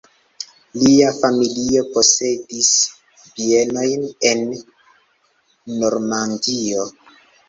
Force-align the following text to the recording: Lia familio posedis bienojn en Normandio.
Lia 0.83 1.09
familio 1.15 1.83
posedis 1.97 2.69
bienojn 3.39 4.07
en 4.31 4.41
Normandio. 5.83 6.87